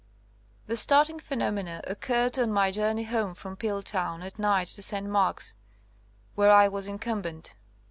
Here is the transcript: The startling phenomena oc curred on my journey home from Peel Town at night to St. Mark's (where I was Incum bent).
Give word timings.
The 0.65 0.75
startling 0.75 1.19
phenomena 1.19 1.83
oc 1.87 1.99
curred 2.07 2.41
on 2.41 2.51
my 2.51 2.71
journey 2.71 3.03
home 3.03 3.35
from 3.35 3.55
Peel 3.55 3.83
Town 3.83 4.23
at 4.23 4.39
night 4.39 4.69
to 4.69 4.81
St. 4.81 5.05
Mark's 5.05 5.53
(where 6.33 6.49
I 6.51 6.67
was 6.67 6.87
Incum 6.87 7.21
bent). 7.21 7.53